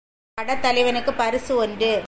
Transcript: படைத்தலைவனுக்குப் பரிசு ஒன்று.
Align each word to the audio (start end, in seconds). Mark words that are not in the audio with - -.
படைத்தலைவனுக்குப் 0.37 1.17
பரிசு 1.17 1.55
ஒன்று. 1.55 1.91